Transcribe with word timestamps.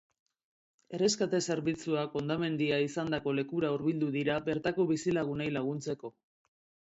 Erreskate 0.97 1.41
zerbitzuak 1.55 2.15
hondamendia 2.21 2.79
izandako 2.85 3.35
lekura 3.41 3.71
hurbildu 3.75 4.09
dira 4.17 4.37
bertako 4.47 4.87
bizilagunei 4.95 5.51
laguntzeko. 5.59 6.13